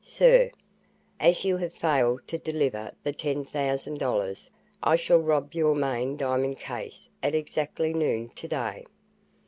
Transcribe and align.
"SIR: 0.03 0.49
"As 1.19 1.45
you 1.45 1.57
have 1.57 1.75
failed 1.75 2.27
to 2.29 2.39
deliver 2.39 2.91
the 3.03 3.13
$10,000, 3.13 4.49
I 4.81 4.95
shall 4.95 5.19
rob 5.19 5.53
your 5.53 5.75
main 5.75 6.17
diamond 6.17 6.57
case 6.57 7.07
at 7.21 7.35
exactly 7.35 7.93
noon 7.93 8.29
today." 8.29 8.85